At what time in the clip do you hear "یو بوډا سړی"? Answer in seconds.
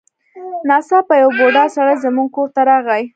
1.21-1.95